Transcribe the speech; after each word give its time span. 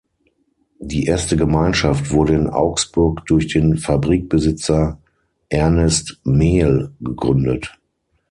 Die 0.79 1.05
erste 1.05 1.37
Gemeinschaft 1.37 2.09
wurde 2.09 2.33
in 2.33 2.47
Augsburg 2.49 3.23
durch 3.27 3.49
den 3.49 3.77
Fabrikbesitzer 3.77 4.99
Ernest 5.49 6.19
Mehl 6.23 6.89
gegründet. 7.01 7.77